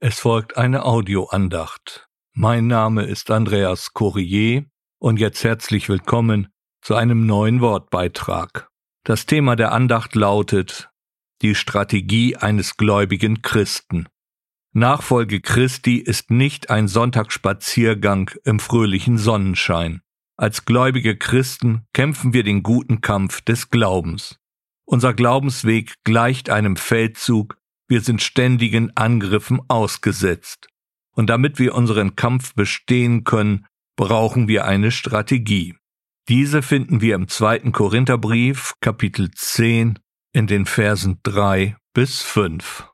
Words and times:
Es 0.00 0.20
folgt 0.20 0.56
eine 0.56 0.84
Audioandacht. 0.84 2.08
Mein 2.32 2.68
Name 2.68 3.02
ist 3.02 3.32
Andreas 3.32 3.94
Courier 3.94 4.64
und 5.00 5.18
jetzt 5.18 5.42
herzlich 5.42 5.88
willkommen 5.88 6.52
zu 6.82 6.94
einem 6.94 7.26
neuen 7.26 7.60
Wortbeitrag. 7.60 8.68
Das 9.02 9.26
Thema 9.26 9.56
der 9.56 9.72
Andacht 9.72 10.14
lautet 10.14 10.88
Die 11.42 11.56
Strategie 11.56 12.36
eines 12.36 12.76
gläubigen 12.76 13.42
Christen. 13.42 14.06
Nachfolge 14.72 15.40
Christi 15.40 15.96
ist 15.96 16.30
nicht 16.30 16.70
ein 16.70 16.86
Sonntagsspaziergang 16.86 18.30
im 18.44 18.60
fröhlichen 18.60 19.18
Sonnenschein. 19.18 20.02
Als 20.36 20.64
gläubige 20.64 21.16
Christen 21.16 21.88
kämpfen 21.92 22.32
wir 22.32 22.44
den 22.44 22.62
guten 22.62 23.00
Kampf 23.00 23.40
des 23.40 23.68
Glaubens. 23.68 24.38
Unser 24.84 25.12
Glaubensweg 25.12 25.96
gleicht 26.04 26.50
einem 26.50 26.76
Feldzug, 26.76 27.57
wir 27.88 28.02
sind 28.02 28.22
ständigen 28.22 28.96
Angriffen 28.96 29.60
ausgesetzt. 29.68 30.68
Und 31.14 31.28
damit 31.28 31.58
wir 31.58 31.74
unseren 31.74 32.14
Kampf 32.14 32.54
bestehen 32.54 33.24
können, 33.24 33.66
brauchen 33.96 34.46
wir 34.46 34.66
eine 34.66 34.92
Strategie. 34.92 35.74
Diese 36.28 36.62
finden 36.62 37.00
wir 37.00 37.14
im 37.14 37.26
zweiten 37.26 37.72
Korintherbrief, 37.72 38.74
Kapitel 38.80 39.30
10, 39.30 39.98
in 40.32 40.46
den 40.46 40.66
Versen 40.66 41.18
3 41.22 41.76
bis 41.94 42.22
5. 42.22 42.86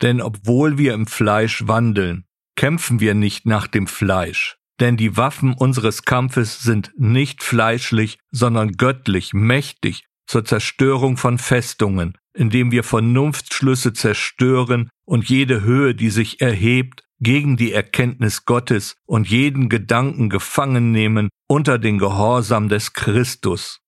Denn 0.00 0.22
obwohl 0.22 0.78
wir 0.78 0.94
im 0.94 1.06
Fleisch 1.06 1.66
wandeln, 1.66 2.24
kämpfen 2.56 3.00
wir 3.00 3.14
nicht 3.14 3.44
nach 3.44 3.66
dem 3.66 3.86
Fleisch. 3.86 4.56
Denn 4.78 4.96
die 4.96 5.16
Waffen 5.16 5.52
unseres 5.52 6.04
Kampfes 6.04 6.60
sind 6.60 6.92
nicht 6.96 7.42
fleischlich, 7.42 8.18
sondern 8.30 8.72
göttlich, 8.72 9.34
mächtig 9.34 10.04
zur 10.30 10.44
Zerstörung 10.44 11.16
von 11.16 11.38
Festungen, 11.38 12.16
indem 12.32 12.70
wir 12.70 12.84
Vernunftschlüsse 12.84 13.92
zerstören 13.92 14.88
und 15.04 15.28
jede 15.28 15.62
Höhe, 15.62 15.92
die 15.92 16.10
sich 16.10 16.40
erhebt, 16.40 17.02
gegen 17.18 17.56
die 17.56 17.72
Erkenntnis 17.72 18.44
Gottes 18.44 18.94
und 19.06 19.28
jeden 19.28 19.68
Gedanken 19.68 20.30
gefangen 20.30 20.92
nehmen 20.92 21.30
unter 21.48 21.78
den 21.80 21.98
Gehorsam 21.98 22.68
des 22.68 22.92
Christus. 22.92 23.80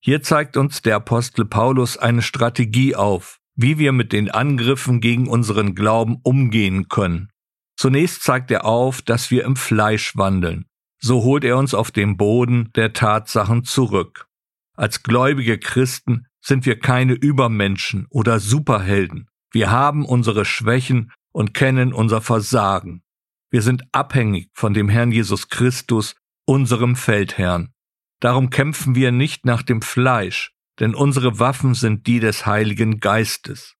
Hier 0.00 0.22
zeigt 0.22 0.56
uns 0.56 0.82
der 0.82 0.94
Apostel 0.94 1.46
Paulus 1.46 1.96
eine 1.96 2.22
Strategie 2.22 2.94
auf, 2.94 3.38
wie 3.56 3.76
wir 3.76 3.90
mit 3.90 4.12
den 4.12 4.30
Angriffen 4.30 5.00
gegen 5.00 5.26
unseren 5.26 5.74
Glauben 5.74 6.20
umgehen 6.22 6.86
können. 6.86 7.28
Zunächst 7.76 8.22
zeigt 8.22 8.52
er 8.52 8.66
auf, 8.66 9.02
dass 9.02 9.32
wir 9.32 9.42
im 9.42 9.56
Fleisch 9.56 10.16
wandeln. 10.16 10.66
So 11.00 11.24
holt 11.24 11.42
er 11.42 11.58
uns 11.58 11.74
auf 11.74 11.90
den 11.90 12.16
Boden 12.16 12.70
der 12.76 12.92
Tatsachen 12.92 13.64
zurück. 13.64 14.28
Als 14.74 15.02
gläubige 15.02 15.58
Christen 15.58 16.26
sind 16.40 16.66
wir 16.66 16.78
keine 16.78 17.12
Übermenschen 17.12 18.06
oder 18.10 18.40
Superhelden. 18.40 19.28
Wir 19.52 19.70
haben 19.70 20.04
unsere 20.04 20.44
Schwächen 20.44 21.12
und 21.32 21.54
kennen 21.54 21.92
unser 21.92 22.20
Versagen. 22.20 23.02
Wir 23.50 23.62
sind 23.62 23.82
abhängig 23.92 24.50
von 24.54 24.72
dem 24.72 24.88
Herrn 24.88 25.12
Jesus 25.12 25.48
Christus, 25.48 26.16
unserem 26.46 26.96
Feldherrn. 26.96 27.72
Darum 28.20 28.50
kämpfen 28.50 28.94
wir 28.94 29.12
nicht 29.12 29.44
nach 29.44 29.62
dem 29.62 29.82
Fleisch, 29.82 30.52
denn 30.80 30.94
unsere 30.94 31.38
Waffen 31.38 31.74
sind 31.74 32.06
die 32.06 32.18
des 32.18 32.46
Heiligen 32.46 32.98
Geistes. 32.98 33.74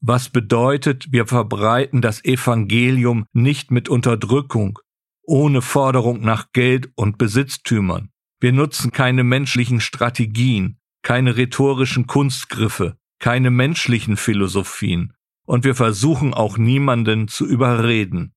Was 0.00 0.28
bedeutet, 0.28 1.10
wir 1.10 1.26
verbreiten 1.26 2.02
das 2.02 2.24
Evangelium 2.24 3.26
nicht 3.32 3.70
mit 3.70 3.88
Unterdrückung, 3.88 4.78
ohne 5.22 5.60
Forderung 5.60 6.20
nach 6.20 6.52
Geld 6.52 6.90
und 6.94 7.18
Besitztümern. 7.18 8.10
Wir 8.40 8.52
nutzen 8.52 8.92
keine 8.92 9.24
menschlichen 9.24 9.80
Strategien, 9.80 10.78
keine 11.02 11.36
rhetorischen 11.36 12.06
Kunstgriffe, 12.06 12.96
keine 13.18 13.50
menschlichen 13.50 14.16
Philosophien, 14.16 15.14
und 15.46 15.64
wir 15.64 15.74
versuchen 15.74 16.34
auch 16.34 16.58
niemanden 16.58 17.28
zu 17.28 17.46
überreden. 17.46 18.34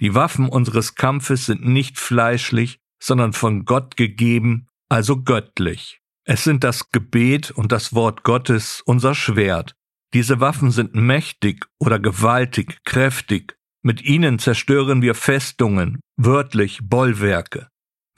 Die 0.00 0.14
Waffen 0.14 0.48
unseres 0.48 0.94
Kampfes 0.94 1.46
sind 1.46 1.66
nicht 1.66 1.98
fleischlich, 1.98 2.78
sondern 3.02 3.32
von 3.32 3.64
Gott 3.64 3.96
gegeben, 3.96 4.68
also 4.88 5.22
göttlich. 5.22 6.00
Es 6.24 6.44
sind 6.44 6.64
das 6.64 6.90
Gebet 6.90 7.50
und 7.50 7.72
das 7.72 7.94
Wort 7.94 8.22
Gottes 8.22 8.82
unser 8.84 9.14
Schwert. 9.14 9.74
Diese 10.12 10.40
Waffen 10.40 10.70
sind 10.70 10.94
mächtig 10.94 11.66
oder 11.78 11.98
gewaltig, 11.98 12.78
kräftig. 12.84 13.56
Mit 13.82 14.02
ihnen 14.02 14.38
zerstören 14.38 15.02
wir 15.02 15.14
Festungen, 15.14 16.00
wörtlich 16.16 16.80
Bollwerke. 16.82 17.68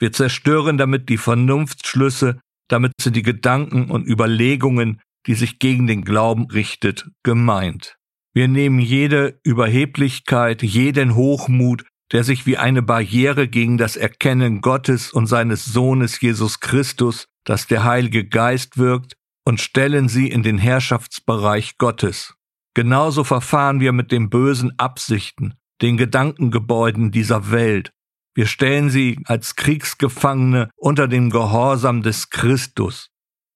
Wir 0.03 0.11
zerstören 0.11 0.77
damit 0.77 1.07
die 1.07 1.15
Vernunftsschlüsse, 1.15 2.41
damit 2.67 2.91
sind 2.99 3.15
die 3.15 3.23
Gedanken 3.23 3.89
und 3.89 4.05
Überlegungen, 4.05 4.99
die 5.27 5.35
sich 5.35 5.59
gegen 5.59 5.87
den 5.87 6.03
Glauben 6.03 6.47
richtet, 6.51 7.09
gemeint. 7.23 7.95
Wir 8.33 8.49
nehmen 8.49 8.79
jede 8.79 9.39
Überheblichkeit, 9.43 10.61
jeden 10.61 11.15
Hochmut, 11.15 11.85
der 12.11 12.25
sich 12.25 12.45
wie 12.45 12.57
eine 12.57 12.81
Barriere 12.81 13.47
gegen 13.47 13.77
das 13.77 13.95
Erkennen 13.95 14.59
Gottes 14.59 15.13
und 15.13 15.27
seines 15.27 15.63
Sohnes 15.63 16.19
Jesus 16.19 16.59
Christus 16.59 17.27
dass 17.45 17.67
der 17.67 17.83
Heilige 17.83 18.25
Geist 18.25 18.77
wirkt, 18.77 19.15
und 19.45 19.59
stellen 19.59 20.07
sie 20.07 20.29
in 20.29 20.43
den 20.43 20.57
Herrschaftsbereich 20.57 21.77
Gottes. 21.77 22.33
Genauso 22.73 23.23
verfahren 23.23 23.81
wir 23.81 23.91
mit 23.91 24.11
den 24.11 24.29
bösen 24.29 24.77
Absichten, 24.79 25.55
den 25.81 25.97
Gedankengebäuden 25.97 27.11
dieser 27.11 27.51
Welt. 27.51 27.91
Wir 28.35 28.47
stellen 28.47 28.89
sie 28.89 29.19
als 29.25 29.55
Kriegsgefangene 29.55 30.69
unter 30.75 31.07
dem 31.07 31.29
Gehorsam 31.29 32.01
des 32.01 32.29
Christus. 32.29 33.09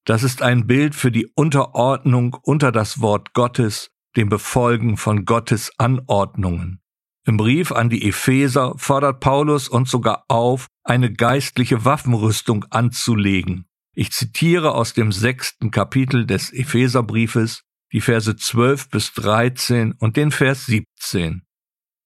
Das 0.05 0.23
ist 0.23 0.41
ein 0.41 0.67
Bild 0.67 0.95
für 0.95 1.11
die 1.11 1.27
Unterordnung 1.35 2.37
unter 2.43 2.71
das 2.71 3.01
Wort 3.01 3.33
Gottes, 3.33 3.89
dem 4.15 4.29
Befolgen 4.29 4.97
von 4.97 5.25
Gottes 5.25 5.71
Anordnungen. 5.77 6.79
Im 7.25 7.37
Brief 7.37 7.71
an 7.71 7.89
die 7.89 8.07
Epheser 8.07 8.73
fordert 8.77 9.19
Paulus 9.19 9.67
uns 9.67 9.91
sogar 9.91 10.23
auf, 10.29 10.67
eine 10.83 11.11
geistliche 11.11 11.83
Waffenrüstung 11.83 12.63
anzulegen. 12.69 13.65
Ich 13.93 14.11
zitiere 14.11 14.75
aus 14.75 14.93
dem 14.93 15.11
sechsten 15.11 15.71
Kapitel 15.71 16.25
des 16.25 16.53
Epheserbriefes 16.53 17.63
die 17.91 18.01
Verse 18.01 18.35
12 18.35 18.89
bis 18.89 19.13
13 19.13 19.93
und 19.93 20.17
den 20.17 20.31
Vers 20.31 20.67
17. 20.67 21.46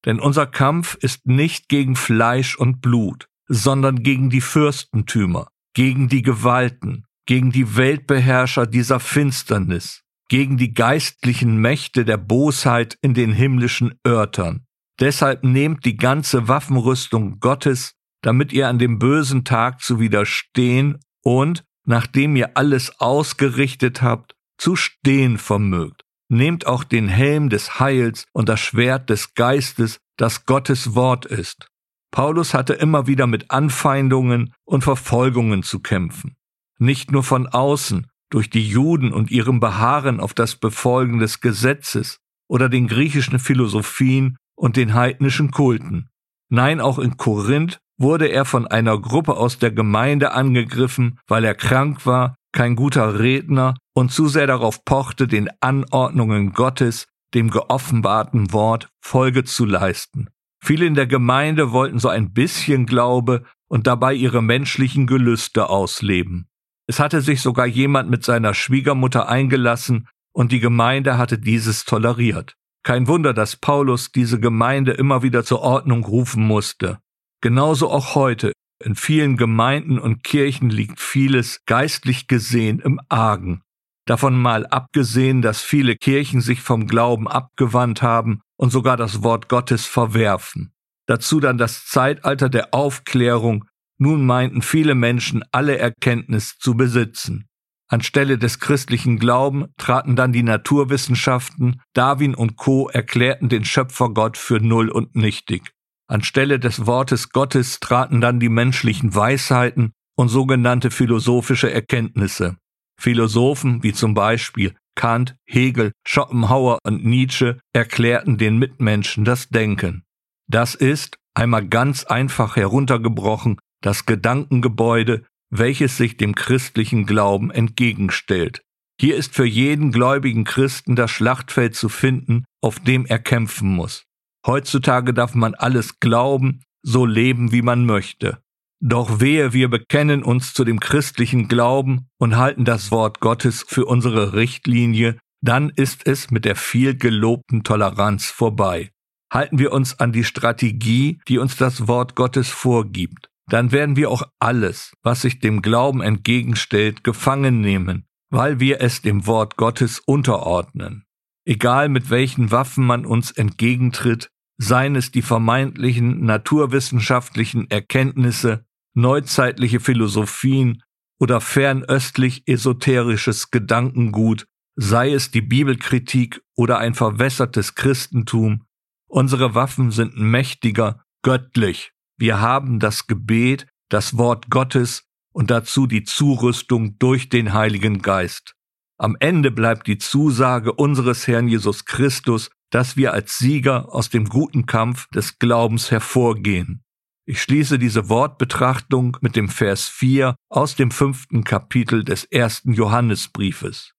Denn 0.04 0.18
unser 0.18 0.46
Kampf 0.46 0.94
ist 0.94 1.26
nicht 1.26 1.68
gegen 1.68 1.96
Fleisch 1.96 2.56
und 2.56 2.80
Blut, 2.80 3.28
sondern 3.46 4.02
gegen 4.02 4.30
die 4.30 4.40
Fürstentümer, 4.40 5.48
gegen 5.74 6.08
die 6.08 6.22
Gewalten, 6.22 7.04
gegen 7.26 7.52
die 7.52 7.76
Weltbeherrscher 7.76 8.66
dieser 8.66 9.00
Finsternis, 9.00 10.02
gegen 10.28 10.56
die 10.56 10.74
geistlichen 10.74 11.58
Mächte 11.58 12.04
der 12.04 12.16
Bosheit 12.16 12.98
in 13.00 13.14
den 13.14 13.32
himmlischen 13.32 13.94
Örtern. 14.06 14.66
Deshalb 14.98 15.44
nehmt 15.44 15.84
die 15.84 15.96
ganze 15.96 16.48
Waffenrüstung 16.48 17.38
Gottes, 17.40 17.94
damit 18.22 18.52
ihr 18.52 18.68
an 18.68 18.78
dem 18.78 18.98
bösen 18.98 19.44
Tag 19.44 19.80
zu 19.80 20.00
widerstehen 20.00 20.98
und, 21.22 21.64
nachdem 21.84 22.36
ihr 22.36 22.56
alles 22.56 23.00
ausgerichtet 23.00 24.02
habt, 24.02 24.36
zu 24.58 24.76
stehen 24.76 25.38
vermögt. 25.38 26.01
Nehmt 26.32 26.66
auch 26.66 26.82
den 26.82 27.08
Helm 27.08 27.50
des 27.50 27.78
Heils 27.78 28.24
und 28.32 28.48
das 28.48 28.58
Schwert 28.58 29.10
des 29.10 29.34
Geistes, 29.34 29.98
das 30.16 30.46
Gottes 30.46 30.94
Wort 30.94 31.26
ist. 31.26 31.68
Paulus 32.10 32.54
hatte 32.54 32.72
immer 32.72 33.06
wieder 33.06 33.26
mit 33.26 33.50
Anfeindungen 33.50 34.54
und 34.64 34.82
Verfolgungen 34.82 35.62
zu 35.62 35.80
kämpfen. 35.80 36.36
Nicht 36.78 37.12
nur 37.12 37.22
von 37.22 37.48
außen, 37.48 38.06
durch 38.30 38.48
die 38.48 38.66
Juden 38.66 39.12
und 39.12 39.30
ihrem 39.30 39.60
Beharren 39.60 40.20
auf 40.20 40.32
das 40.32 40.56
Befolgen 40.56 41.18
des 41.18 41.42
Gesetzes 41.42 42.16
oder 42.48 42.70
den 42.70 42.88
griechischen 42.88 43.38
Philosophien 43.38 44.38
und 44.56 44.78
den 44.78 44.94
heidnischen 44.94 45.50
Kulten. 45.50 46.08
Nein, 46.48 46.80
auch 46.80 46.98
in 46.98 47.18
Korinth 47.18 47.78
wurde 47.98 48.28
er 48.28 48.46
von 48.46 48.66
einer 48.66 48.98
Gruppe 48.98 49.36
aus 49.36 49.58
der 49.58 49.70
Gemeinde 49.70 50.32
angegriffen, 50.32 51.18
weil 51.26 51.44
er 51.44 51.54
krank 51.54 52.06
war, 52.06 52.36
kein 52.52 52.76
guter 52.76 53.18
Redner 53.18 53.74
und 53.94 54.12
zu 54.12 54.28
sehr 54.28 54.46
darauf 54.46 54.84
pochte, 54.84 55.26
den 55.26 55.48
Anordnungen 55.60 56.52
Gottes, 56.52 57.06
dem 57.34 57.50
geoffenbarten 57.50 58.52
Wort, 58.52 58.88
Folge 59.00 59.44
zu 59.44 59.64
leisten. 59.64 60.28
Viele 60.62 60.86
in 60.86 60.94
der 60.94 61.06
Gemeinde 61.06 61.72
wollten 61.72 61.98
so 61.98 62.08
ein 62.08 62.32
bisschen 62.32 62.86
Glaube 62.86 63.44
und 63.68 63.86
dabei 63.86 64.14
ihre 64.14 64.42
menschlichen 64.42 65.06
Gelüste 65.06 65.68
ausleben. 65.68 66.46
Es 66.86 67.00
hatte 67.00 67.20
sich 67.20 67.40
sogar 67.40 67.66
jemand 67.66 68.10
mit 68.10 68.24
seiner 68.24 68.54
Schwiegermutter 68.54 69.28
eingelassen 69.28 70.08
und 70.32 70.52
die 70.52 70.60
Gemeinde 70.60 71.18
hatte 71.18 71.38
dieses 71.38 71.84
toleriert. 71.84 72.56
Kein 72.84 73.06
Wunder, 73.06 73.32
dass 73.32 73.56
Paulus 73.56 74.12
diese 74.12 74.40
Gemeinde 74.40 74.92
immer 74.92 75.22
wieder 75.22 75.44
zur 75.44 75.62
Ordnung 75.62 76.04
rufen 76.04 76.44
musste. 76.44 76.98
Genauso 77.40 77.90
auch 77.90 78.14
heute. 78.14 78.52
In 78.84 78.96
vielen 78.96 79.36
Gemeinden 79.36 80.00
und 80.00 80.24
Kirchen 80.24 80.68
liegt 80.68 80.98
vieles 80.98 81.64
geistlich 81.66 82.26
gesehen 82.26 82.80
im 82.80 83.00
Argen. 83.08 83.62
Davon 84.06 84.36
mal 84.36 84.66
abgesehen, 84.66 85.40
dass 85.40 85.62
viele 85.62 85.94
Kirchen 85.94 86.40
sich 86.40 86.60
vom 86.60 86.88
Glauben 86.88 87.28
abgewandt 87.28 88.02
haben 88.02 88.40
und 88.56 88.70
sogar 88.70 88.96
das 88.96 89.22
Wort 89.22 89.48
Gottes 89.48 89.86
verwerfen. 89.86 90.72
Dazu 91.06 91.38
dann 91.38 91.58
das 91.58 91.86
Zeitalter 91.86 92.48
der 92.48 92.74
Aufklärung. 92.74 93.66
Nun 93.98 94.26
meinten 94.26 94.62
viele 94.62 94.96
Menschen 94.96 95.44
alle 95.52 95.78
Erkenntnis 95.78 96.56
zu 96.58 96.76
besitzen. 96.76 97.46
Anstelle 97.86 98.36
des 98.36 98.58
christlichen 98.58 99.18
Glauben 99.18 99.66
traten 99.76 100.16
dann 100.16 100.32
die 100.32 100.42
Naturwissenschaften, 100.42 101.80
Darwin 101.92 102.34
und 102.34 102.56
Co. 102.56 102.88
erklärten 102.88 103.48
den 103.48 103.64
Schöpfergott 103.64 104.36
für 104.36 104.58
null 104.58 104.88
und 104.88 105.14
nichtig. 105.14 105.70
Anstelle 106.12 106.58
des 106.58 106.86
Wortes 106.86 107.30
Gottes 107.30 107.80
traten 107.80 108.20
dann 108.20 108.38
die 108.38 108.50
menschlichen 108.50 109.14
Weisheiten 109.14 109.92
und 110.14 110.28
sogenannte 110.28 110.90
philosophische 110.90 111.72
Erkenntnisse. 111.72 112.58
Philosophen 113.00 113.82
wie 113.82 113.94
zum 113.94 114.12
Beispiel 114.12 114.74
Kant, 114.94 115.36
Hegel, 115.46 115.92
Schopenhauer 116.06 116.78
und 116.84 117.04
Nietzsche 117.04 117.58
erklärten 117.72 118.36
den 118.36 118.58
Mitmenschen 118.58 119.24
das 119.24 119.48
Denken. 119.48 120.04
Das 120.48 120.74
ist, 120.74 121.16
einmal 121.34 121.66
ganz 121.66 122.04
einfach 122.04 122.56
heruntergebrochen, 122.56 123.58
das 123.80 124.04
Gedankengebäude, 124.04 125.24
welches 125.50 125.96
sich 125.96 126.18
dem 126.18 126.34
christlichen 126.34 127.06
Glauben 127.06 127.50
entgegenstellt. 127.50 128.60
Hier 129.00 129.16
ist 129.16 129.34
für 129.34 129.46
jeden 129.46 129.92
gläubigen 129.92 130.44
Christen 130.44 130.94
das 130.94 131.10
Schlachtfeld 131.10 131.74
zu 131.74 131.88
finden, 131.88 132.44
auf 132.60 132.78
dem 132.80 133.06
er 133.06 133.18
kämpfen 133.18 133.74
muss. 133.74 134.04
Heutzutage 134.46 135.14
darf 135.14 135.34
man 135.34 135.54
alles 135.54 136.00
glauben, 136.00 136.62
so 136.82 137.06
leben, 137.06 137.52
wie 137.52 137.62
man 137.62 137.86
möchte. 137.86 138.42
Doch 138.80 139.20
wehe, 139.20 139.52
wir 139.52 139.68
bekennen 139.68 140.24
uns 140.24 140.54
zu 140.54 140.64
dem 140.64 140.80
christlichen 140.80 141.46
Glauben 141.46 142.08
und 142.18 142.36
halten 142.36 142.64
das 142.64 142.90
Wort 142.90 143.20
Gottes 143.20 143.64
für 143.66 143.84
unsere 143.84 144.32
Richtlinie, 144.32 145.18
dann 145.40 145.70
ist 145.70 146.06
es 146.06 146.30
mit 146.30 146.44
der 146.44 146.56
viel 146.56 146.96
gelobten 146.96 147.62
Toleranz 147.62 148.26
vorbei. 148.26 148.90
Halten 149.32 149.58
wir 149.58 149.72
uns 149.72 149.98
an 150.00 150.12
die 150.12 150.24
Strategie, 150.24 151.20
die 151.28 151.38
uns 151.38 151.56
das 151.56 151.86
Wort 151.86 152.16
Gottes 152.16 152.48
vorgibt 152.48 153.32
dann 153.52 153.70
werden 153.70 153.96
wir 153.96 154.10
auch 154.10 154.22
alles, 154.38 154.96
was 155.02 155.22
sich 155.22 155.38
dem 155.38 155.60
Glauben 155.62 156.00
entgegenstellt, 156.00 157.04
gefangen 157.04 157.60
nehmen, 157.60 158.06
weil 158.30 158.60
wir 158.60 158.80
es 158.80 159.02
dem 159.02 159.26
Wort 159.26 159.56
Gottes 159.56 160.00
unterordnen. 160.00 161.04
Egal 161.44 161.88
mit 161.88 162.10
welchen 162.10 162.50
Waffen 162.50 162.84
man 162.84 163.04
uns 163.04 163.30
entgegentritt, 163.30 164.28
seien 164.58 164.96
es 164.96 165.10
die 165.10 165.22
vermeintlichen 165.22 166.24
naturwissenschaftlichen 166.24 167.70
Erkenntnisse, 167.70 168.64
neuzeitliche 168.94 169.80
Philosophien 169.80 170.82
oder 171.18 171.40
fernöstlich 171.40 172.42
esoterisches 172.46 173.50
Gedankengut, 173.50 174.46
sei 174.76 175.12
es 175.12 175.30
die 175.30 175.40
Bibelkritik 175.40 176.42
oder 176.54 176.78
ein 176.78 176.94
verwässertes 176.94 177.74
Christentum, 177.74 178.64
unsere 179.08 179.54
Waffen 179.54 179.90
sind 179.90 180.16
mächtiger, 180.16 181.02
göttlich 181.22 181.92
wir 182.22 182.40
haben 182.40 182.78
das 182.78 183.08
Gebet, 183.08 183.66
das 183.88 184.16
Wort 184.16 184.48
Gottes 184.48 185.08
und 185.32 185.50
dazu 185.50 185.88
die 185.88 186.04
Zurüstung 186.04 186.96
durch 187.00 187.30
den 187.30 187.52
Heiligen 187.52 188.00
Geist. 188.00 188.54
Am 189.02 189.16
Ende 189.18 189.50
bleibt 189.50 189.88
die 189.88 189.98
Zusage 189.98 190.72
unseres 190.74 191.26
Herrn 191.26 191.48
Jesus 191.48 191.86
Christus, 191.86 192.50
dass 192.70 192.96
wir 192.96 193.12
als 193.12 193.36
Sieger 193.36 193.92
aus 193.92 194.10
dem 194.10 194.26
guten 194.26 194.64
Kampf 194.64 195.08
des 195.08 195.40
Glaubens 195.40 195.90
hervorgehen. 195.90 196.84
Ich 197.26 197.42
schließe 197.42 197.80
diese 197.80 198.08
Wortbetrachtung 198.08 199.16
mit 199.20 199.34
dem 199.34 199.48
Vers 199.48 199.88
4 199.88 200.36
aus 200.48 200.76
dem 200.76 200.92
fünften 200.92 201.42
Kapitel 201.42 202.04
des 202.04 202.22
ersten 202.22 202.74
Johannesbriefes. 202.74 203.92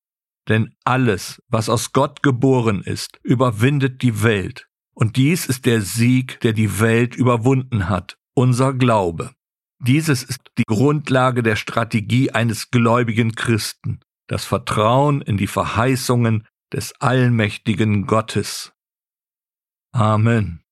Denn 0.48 0.74
alles, 0.86 1.42
was 1.50 1.68
aus 1.68 1.92
Gott 1.92 2.24
geboren 2.24 2.82
ist, 2.82 3.20
überwindet 3.24 4.04
die 4.04 4.24
Welt. 4.24 4.70
Und 4.94 5.18
dies 5.18 5.48
ist 5.48 5.66
der 5.66 5.82
Sieg, 5.82 6.40
der 6.40 6.54
die 6.54 6.80
Welt 6.80 7.14
überwunden 7.14 7.90
hat, 7.90 8.18
unser 8.36 8.74
Glaube. 8.74 9.32
Dieses 9.80 10.24
ist 10.24 10.40
die 10.58 10.64
Grundlage 10.66 11.44
der 11.44 11.58
Strategie 11.58 12.32
eines 12.32 12.72
gläubigen 12.72 13.34
Christen, 13.36 14.00
das 14.28 14.46
Vertrauen 14.46 15.22
in 15.22 15.38
die 15.38 15.48
Verheißungen 15.48 16.48
des 16.72 16.94
allmächtigen 17.00 18.06
Gottes. 18.06 18.74
Amen. 19.92 20.63